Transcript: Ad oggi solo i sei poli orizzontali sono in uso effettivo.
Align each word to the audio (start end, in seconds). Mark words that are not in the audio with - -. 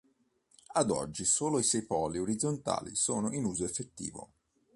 Ad 0.73 0.89
oggi 0.89 1.25
solo 1.25 1.59
i 1.59 1.63
sei 1.63 1.85
poli 1.85 2.17
orizzontali 2.17 2.95
sono 2.95 3.31
in 3.33 3.45
uso 3.45 3.65
effettivo. 3.65 4.31